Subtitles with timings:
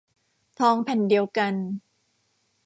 [0.59, 1.53] ทองแผ่นเดียวกัน